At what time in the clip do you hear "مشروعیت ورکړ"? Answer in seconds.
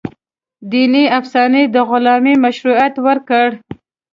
2.45-3.47